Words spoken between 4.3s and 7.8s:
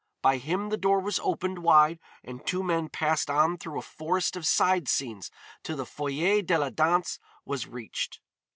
of side scenes till the foyer de la danse was